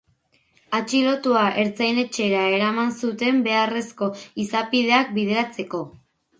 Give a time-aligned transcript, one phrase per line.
[0.77, 4.11] Atxilotua ertzain-etxera eraman zute beharrezko
[4.47, 5.87] izapideak bideratzeko.